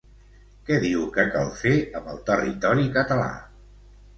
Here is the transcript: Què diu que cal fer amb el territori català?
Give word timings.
Què 0.69 0.77
diu 0.85 1.03
que 1.17 1.25
cal 1.35 1.51
fer 1.61 1.75
amb 2.01 2.09
el 2.15 2.25
territori 2.31 2.87
català? 2.99 3.31